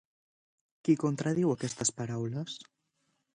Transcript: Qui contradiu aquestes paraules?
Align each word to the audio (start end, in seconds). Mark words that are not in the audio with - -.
Qui 0.87 0.95
contradiu 1.03 1.51
aquestes 1.57 1.93
paraules? 2.01 2.57